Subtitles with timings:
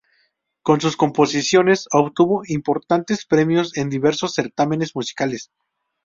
[0.63, 5.51] Con sus composiciones obtuvo importantes premios en diversos certámenes musicales.